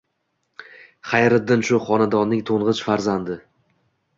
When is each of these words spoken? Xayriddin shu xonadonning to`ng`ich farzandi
Xayriddin 1.09 1.63
shu 1.69 1.81
xonadonning 1.91 2.41
to`ng`ich 2.51 2.83
farzandi 2.89 3.37